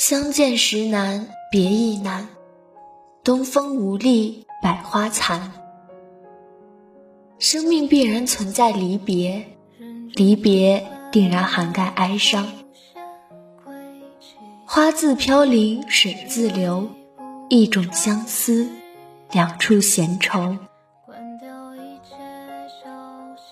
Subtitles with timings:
[0.00, 2.26] 相见时难别亦难，
[3.22, 5.52] 东风无力百花残。
[7.38, 9.44] 生命必然存在离别，
[10.14, 12.48] 离别定然涵盖哀伤。
[14.64, 16.88] 花自飘零水自流，
[17.50, 18.70] 一种相思，
[19.32, 20.56] 两处闲愁。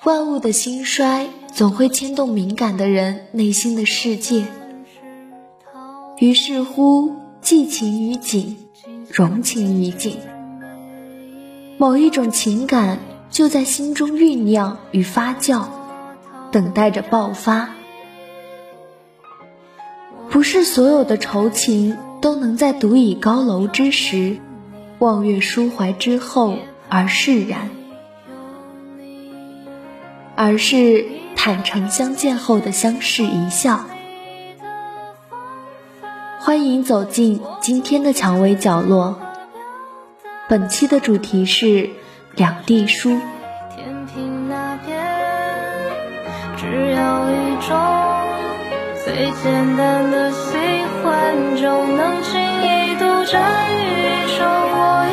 [0.03, 4.47] 万物的兴衰，总会牵动敏感的人内心的世界。
[6.19, 8.57] 于是乎，寄情于景，
[9.09, 10.17] 融情于景，
[11.77, 12.99] 某一种情感
[13.31, 15.67] 就在心中酝酿与发酵，
[16.51, 17.71] 等待着爆发。
[20.29, 24.39] 不是所有的愁情都能在独倚高楼之时，
[24.99, 26.57] 望月抒怀之后
[26.89, 27.71] 而释然，
[30.35, 33.87] 而是坦诚相见后的相视一笑。
[36.49, 39.21] 欢迎走进今天的蔷薇角落。
[40.49, 41.91] 本期的主题是
[42.35, 43.21] 两地书。
[43.77, 44.97] 天平那边
[46.57, 47.77] 只有一种。
[49.05, 50.57] 最简单的喜
[51.05, 53.85] 欢就能轻易独占宇
[54.39, 55.05] 宙，我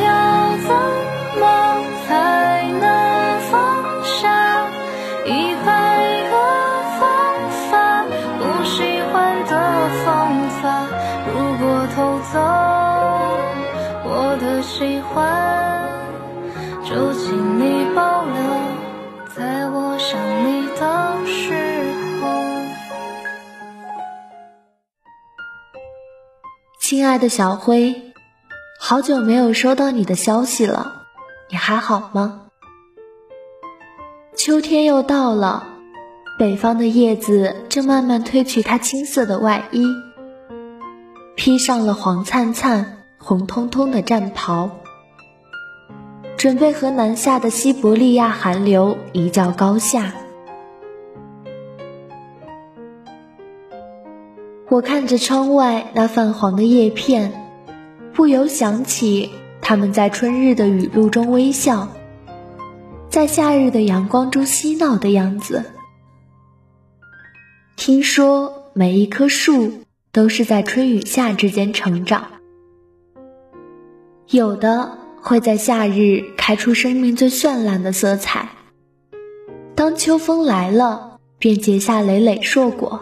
[27.16, 28.12] 爱的小辉，
[28.78, 31.04] 好久没有收到你的消息了，
[31.48, 32.42] 你还好吗？
[34.36, 35.66] 秋天又到了，
[36.38, 39.86] 北方的叶子正慢慢褪去它青色的外衣，
[41.36, 44.68] 披上了黄灿灿、红彤彤的战袍，
[46.36, 50.12] 准备和南下的西伯利亚寒流一较高下。
[54.76, 57.32] 我看着窗外那泛黄的叶片，
[58.12, 59.30] 不由想起
[59.62, 61.88] 他们在春日的雨露中微笑，
[63.08, 65.64] 在夏日的阳光中嬉闹的样子。
[67.74, 69.72] 听说每一棵树
[70.12, 72.26] 都是在春与夏之间成长，
[74.28, 78.50] 有的会在夏日开出生命最绚烂的色彩，
[79.74, 83.00] 当秋风来了，便结下累累硕果。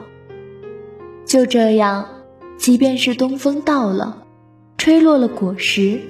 [1.25, 2.07] 就这样，
[2.59, 4.19] 即便是东风到了，
[4.77, 6.01] 吹落了果实，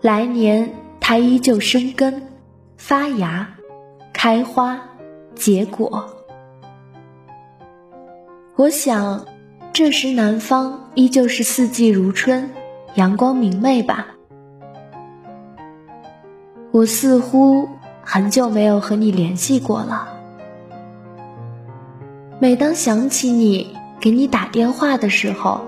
[0.00, 0.70] 来年
[1.00, 2.28] 它依旧生根、
[2.76, 3.56] 发芽、
[4.12, 4.80] 开花、
[5.34, 6.08] 结果。
[8.56, 9.26] 我想，
[9.72, 12.50] 这时南方依旧是四季如春，
[12.94, 14.06] 阳光明媚吧。
[16.70, 17.68] 我似乎
[18.02, 20.08] 很久没有和你联系过了，
[22.38, 23.74] 每当想起你。
[24.04, 25.62] 给你打电话的时候，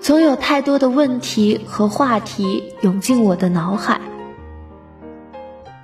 [0.00, 4.00] 总有太多的问题和话题涌进我的脑海，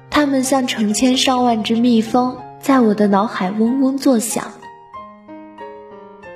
[0.09, 4.47] 它们像成千上万只蜜蜂，在我的脑海嗡嗡作响，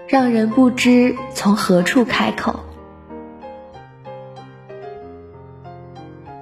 [0.07, 2.61] 让人不知从何处开口。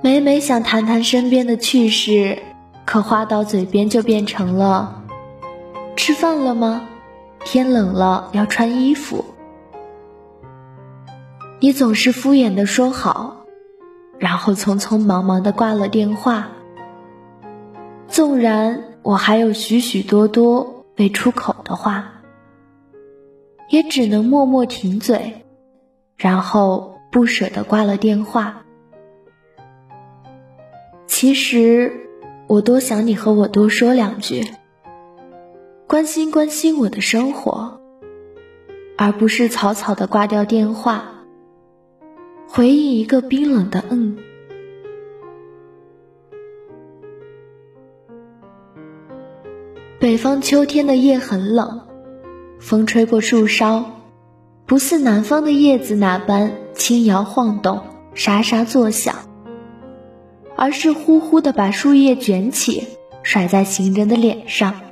[0.03, 2.41] 每每想谈谈身边的趣事，
[2.85, 5.05] 可话到嘴边就变成了：
[5.95, 6.89] 吃饭了吗？
[7.51, 9.25] 天冷了要穿衣服，
[11.61, 13.47] 你总是敷衍的说好，
[14.19, 16.49] 然后匆匆忙忙的挂了电话。
[18.07, 22.21] 纵然我还有许许多多未出口的话，
[23.71, 25.47] 也只能默默停嘴，
[26.19, 28.67] 然后不舍得挂了电话。
[31.07, 31.95] 其实，
[32.47, 34.45] 我多想你和我多说两句。
[35.89, 37.81] 关心关心我的生活，
[38.99, 41.25] 而不是草草的挂掉电话，
[42.47, 44.19] 回应一个冰冷的嗯。
[49.99, 51.81] 北方秋天的夜很冷，
[52.61, 53.87] 风吹过树梢，
[54.67, 57.83] 不似南方的叶子那般轻摇晃动、
[58.13, 59.17] 沙沙作响，
[60.55, 62.87] 而是呼呼的把树叶卷起，
[63.23, 64.83] 甩在行人的脸上。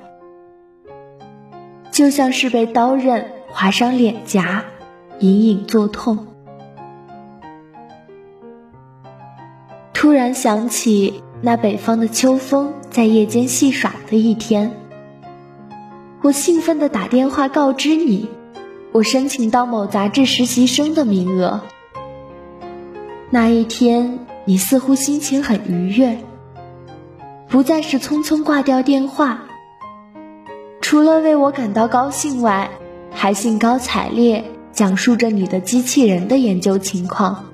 [1.96, 4.66] 就像是被刀刃划伤脸颊，
[5.19, 6.26] 隐隐作痛。
[9.94, 14.72] 突然想起那北方的秋风在夜间戏耍的一天，
[16.20, 18.28] 我兴奋地打电话告知你，
[18.93, 21.62] 我申请到某杂志实习生的名额。
[23.31, 26.19] 那一天，你似乎心情很愉悦，
[27.48, 29.45] 不再是匆匆挂掉电话，
[30.86, 32.70] 除了为我感到高兴外，
[33.10, 37.46] 还兴高采烈讲述着你的机器人的研究情况。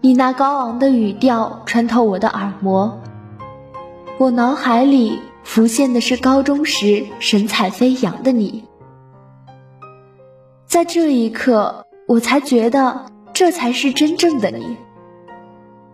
[0.00, 3.00] 你那高昂的语调穿透我的耳膜，
[4.18, 8.64] 我脑海里浮现的是高中时神采飞扬的你。
[10.66, 14.76] 在这一刻，我才觉得这才是真正的你。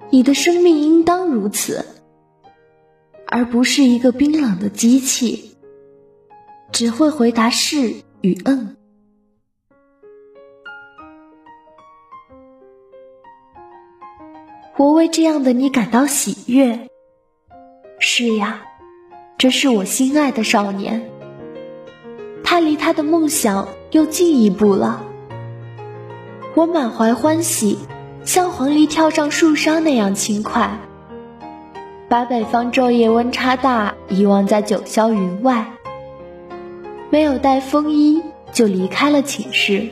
[0.08, 1.84] 你的生命应当如此，
[3.30, 5.54] 而不是一个冰冷的机器，
[6.72, 8.74] 只会回答是与嗯。
[14.78, 16.88] 我为这样的你感到喜悦。
[17.98, 18.62] 是呀，
[19.36, 21.10] 这是我心爱的少年。
[22.44, 25.04] 他离他的梦想又进一步了。
[26.54, 27.78] 我满怀欢喜，
[28.24, 30.78] 像黄鹂跳上树梢那样轻快，
[32.08, 35.66] 把北方昼夜温差大遗忘在九霄云外。
[37.10, 38.22] 没有带风衣
[38.52, 39.88] 就离开了寝室。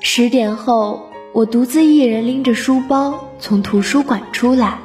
[0.00, 1.04] 十点后。
[1.34, 4.78] 我独自一人拎着书包从图书馆出来，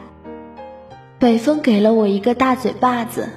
[1.17, 3.29] 北风给了我一个大嘴巴子，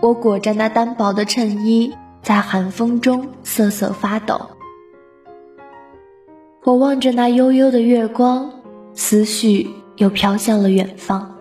[0.00, 4.40] 我裹着那单薄的衬衣，在寒风中瑟瑟发抖。
[6.64, 8.53] 我望着那悠悠的月光，
[8.94, 11.33] 思绪又飘向了远方。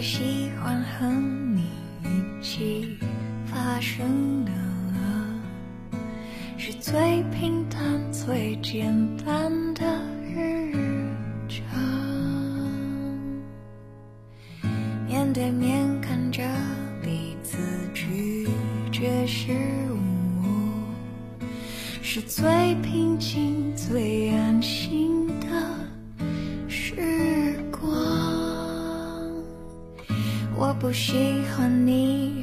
[0.00, 1.06] 喜欢和
[1.54, 1.64] 你
[2.02, 2.96] 一起
[3.44, 4.50] 发生的，
[6.56, 9.84] 是最平淡、最简单的
[10.24, 10.72] 日
[11.48, 11.60] 常。
[15.06, 16.42] 面对面看着
[17.02, 17.58] 彼此
[17.92, 18.48] 拒
[18.90, 19.52] 绝失
[19.92, 19.98] 误，
[22.00, 24.89] 是最平静、最安心
[30.80, 32.39] 不喜欢你。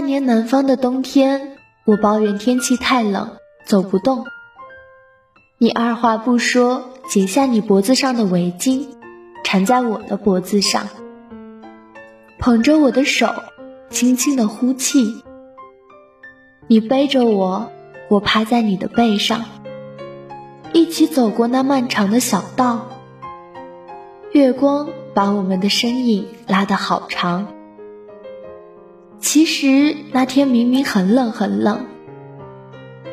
[0.00, 4.24] 那年南方的冬天，我抱怨天气太冷，走不动。
[5.58, 8.86] 你二话不说，解下你脖子上的围巾，
[9.44, 10.88] 缠在我的脖子上，
[12.38, 13.30] 捧着我的手，
[13.90, 15.22] 轻轻的呼气。
[16.66, 17.70] 你背着我，
[18.08, 19.44] 我趴在你的背上，
[20.72, 22.86] 一起走过那漫长的小道。
[24.32, 27.48] 月光把我们的身影拉得好长。
[29.20, 31.86] 其实那天明明很冷很冷，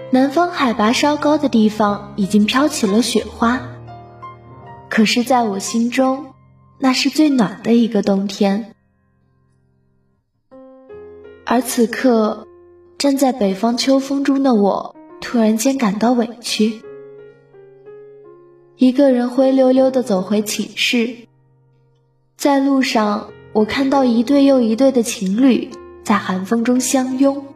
[0.10, 3.62] 南方海拔稍高的地方已经飘起了雪花。
[4.90, 6.34] 可是，在我心中，
[6.80, 8.74] 那是最暖的一个冬天。
[11.46, 12.48] 而此刻，
[12.98, 16.82] 站在北方秋风中的我，突然间感到委屈。
[18.78, 21.16] 一个人灰溜溜的走回寝室，
[22.38, 25.70] 在路上，我看到一对又一对的情侣。
[26.08, 27.48] 在寒风中相拥，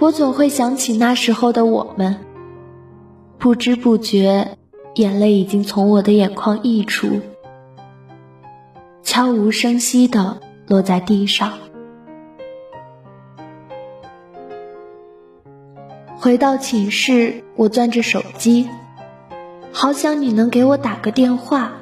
[0.00, 2.16] 我总会想起那时候的我们。
[3.38, 4.56] 不知不觉，
[4.94, 7.20] 眼泪已经从我的眼眶溢出，
[9.02, 11.52] 悄无声息的落在地上。
[16.16, 18.66] 回到寝室，我攥着手机，
[19.72, 21.72] 好想你能给我打个电话，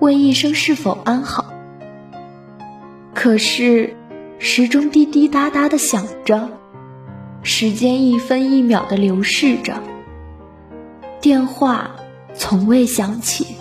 [0.00, 1.44] 问一声是否安好。
[3.14, 3.94] 可是。
[4.44, 6.50] 时钟滴滴答答的响着，
[7.44, 9.80] 时间一分一秒的流逝着，
[11.20, 11.92] 电话
[12.34, 13.54] 从未响起。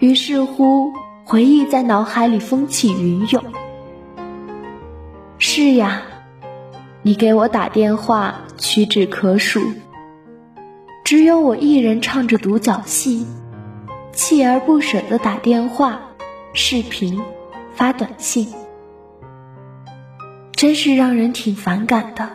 [0.00, 0.90] 于是乎，
[1.24, 3.44] 回忆在脑海里风起云涌。
[5.38, 6.02] 是呀，
[7.02, 9.62] 你给我打电话屈指可数，
[11.04, 13.24] 只有我一人唱着独角戏，
[14.12, 16.00] 锲而不舍的打电话、
[16.52, 17.22] 视频、
[17.72, 18.52] 发短信。
[20.60, 22.28] 真是让人挺反感的。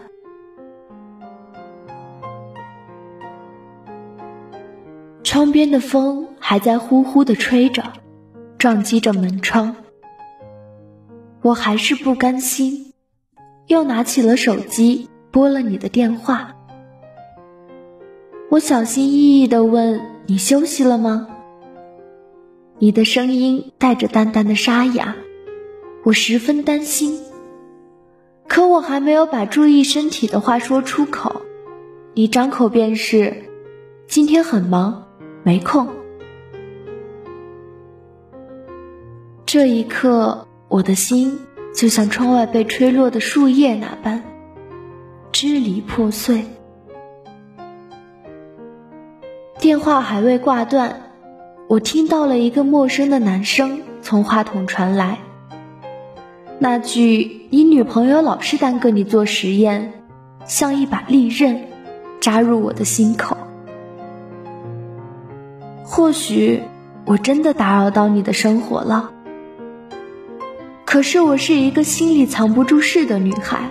[5.24, 7.84] 窗边的风还在呼呼的吹着，
[8.58, 9.76] 撞击着门窗。
[11.44, 12.94] 我还是不甘心，
[13.68, 16.56] 又拿起了手机拨了你的电话。
[18.50, 21.28] 我小心翼翼的问：“你休息了吗？”
[22.82, 25.16] 你的声音带着淡淡的沙哑，
[26.04, 27.22] 我十分担心。
[28.48, 31.42] 可我还没有把注意身体的话说出口，
[32.14, 33.44] 你张口便是
[34.08, 35.08] ：“今天很忙，
[35.44, 35.88] 没空。”
[39.46, 41.40] 这一刻，我的心
[41.74, 44.24] 就像窗外被吹落的树叶那般
[45.32, 46.46] 支离破碎。
[49.60, 51.12] 电话还未挂断，
[51.68, 55.20] 我听到了一个陌生的男声从话筒传来。
[56.58, 59.92] 那句“你女朋友老是耽搁你做实验”，
[60.48, 61.68] 像一把利刃，
[62.22, 63.36] 扎入我的心口。
[65.84, 66.64] 或许
[67.06, 69.12] 我真的打扰到你的生活了，
[70.86, 73.70] 可是我是一个心里藏不住事的女孩。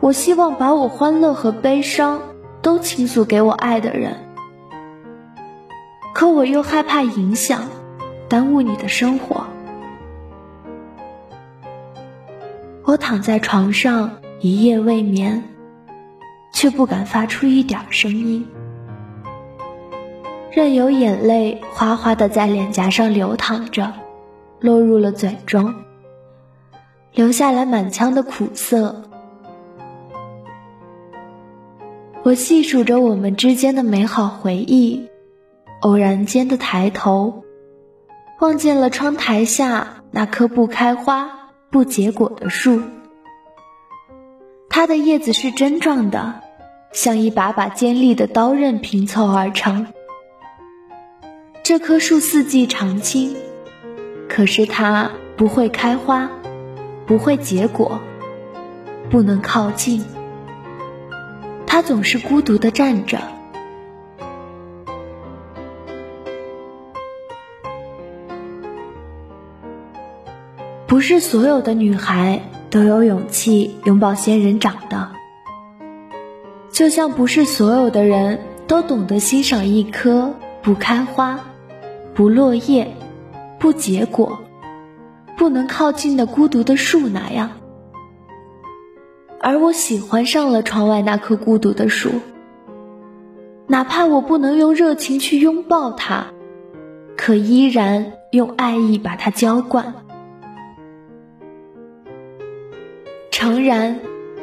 [0.00, 2.20] 我希望把我欢乐和悲伤
[2.62, 4.16] 都倾诉给我爱的人，
[6.14, 7.62] 可我又害怕影响，
[8.28, 9.46] 耽误你的生活。
[12.90, 15.44] 我躺在床上一夜未眠，
[16.52, 18.44] 却不敢发出一点声音，
[20.50, 23.92] 任由眼泪哗哗的在脸颊上流淌着，
[24.58, 25.72] 落入了嘴中，
[27.12, 29.04] 留下来满腔的苦涩。
[32.24, 35.08] 我细数着我们之间的美好回忆，
[35.82, 37.44] 偶然间的抬头，
[38.40, 41.39] 望见了窗台下那棵不开花。
[41.70, 42.82] 不结果的树，
[44.68, 46.40] 它的叶子是针状的，
[46.92, 49.86] 像一把把尖利的刀刃拼凑而成。
[51.62, 53.36] 这棵树四季常青，
[54.28, 56.28] 可是它不会开花，
[57.06, 58.00] 不会结果，
[59.08, 60.04] 不能靠近。
[61.68, 63.20] 它总是孤独的站着。
[70.90, 75.12] 不是所有的女孩都有勇气拥抱仙人掌的，
[76.72, 81.38] 就像不是所有的人都懂得欣赏一棵不开花、
[82.12, 82.96] 不落叶、
[83.60, 84.40] 不结果、
[85.36, 87.50] 不能靠近的孤独的树那样。
[89.40, 92.10] 而我喜欢上了窗外那棵孤独的树，
[93.68, 96.26] 哪怕我不能用热情去拥抱它，
[97.16, 99.94] 可依然用爱意把它浇灌。
[103.40, 103.98] 诚然，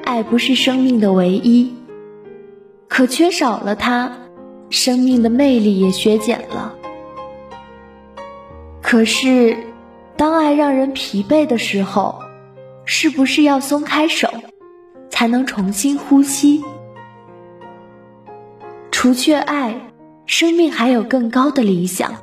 [0.05, 1.71] 爱不是生命的唯一，
[2.88, 4.12] 可缺少了它，
[4.71, 6.73] 生命的魅力也削减了。
[8.81, 9.55] 可是，
[10.15, 12.23] 当爱让人疲惫的时候，
[12.86, 14.27] 是不是要松开手，
[15.12, 16.63] 才能重新呼吸？
[18.89, 19.91] 除却爱，
[20.25, 22.15] 生命还有更高的理想。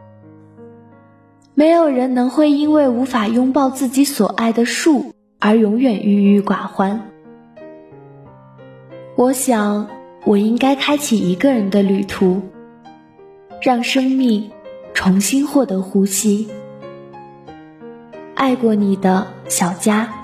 [1.54, 5.12] 没有人能会因为无法拥抱自己所爱的树。
[5.46, 7.10] 而永远郁郁寡欢。
[9.14, 9.86] 我想，
[10.24, 12.40] 我应该开启一个人的旅途，
[13.60, 14.50] 让生命
[14.94, 16.48] 重新获得呼吸。
[18.34, 20.23] 爱过你的小佳。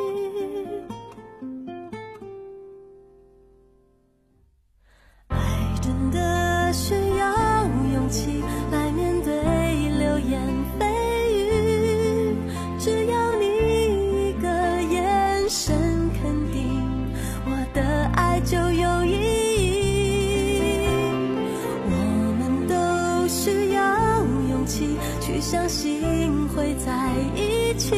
[25.51, 27.93] 相信会在一起，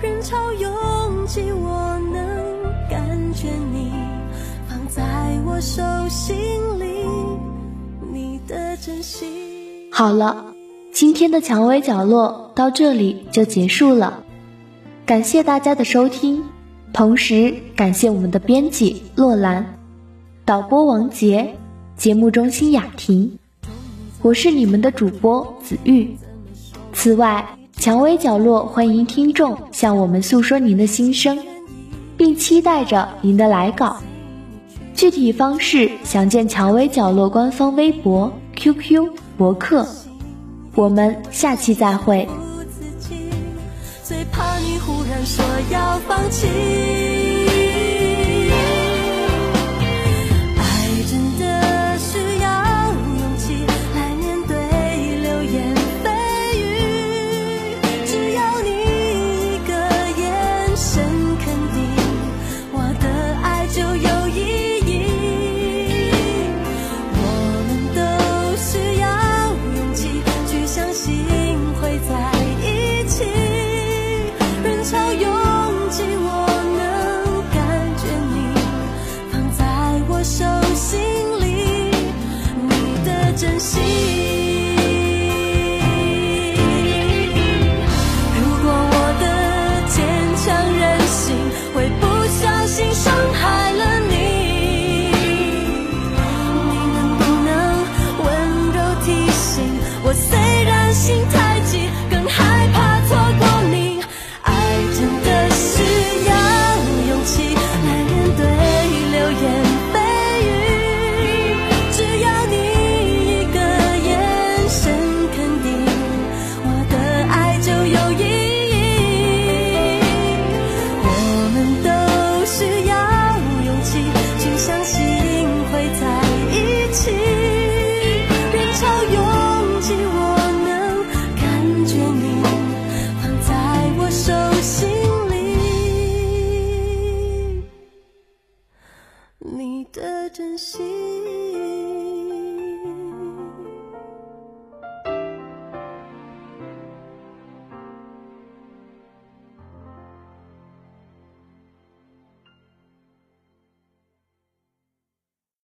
[0.00, 3.92] 人潮拥挤，我能感觉你
[4.66, 5.02] 放在
[5.44, 6.34] 我手心
[6.80, 6.86] 里，
[8.10, 9.28] 你的真心。
[9.92, 10.54] 好了，
[10.90, 14.22] 今天的蔷薇角落到这里就结束了，
[15.04, 16.44] 感谢大家的收听，
[16.94, 19.76] 同时感谢我们的编辑洛兰，
[20.46, 21.56] 导播王杰，
[21.94, 23.38] 节目中心雅婷。
[24.22, 26.16] 我是你们的主播子玉。
[26.92, 31.38] 此外，蔷薇角落欢迎听众向我们诉说您的心声，
[32.16, 33.96] 并期待着您的来稿。
[34.94, 39.86] 具体方式详见蔷薇角落官方微博、QQ、博客。
[40.74, 42.26] 我们下期再会。
[44.02, 47.25] 最怕你忽然说要放弃。
[74.86, 75.25] 草原